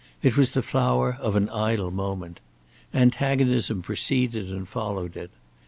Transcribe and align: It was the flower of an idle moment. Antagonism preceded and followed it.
It 0.23 0.35
was 0.35 0.55
the 0.55 0.63
flower 0.63 1.15
of 1.21 1.35
an 1.35 1.47
idle 1.49 1.91
moment. 1.91 2.39
Antagonism 2.91 3.83
preceded 3.83 4.51
and 4.51 4.67
followed 4.67 5.15
it. 5.15 5.29